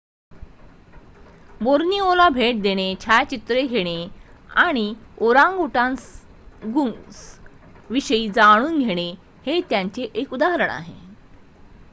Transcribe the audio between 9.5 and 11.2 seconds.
त्याचे एक उदाहरण आहे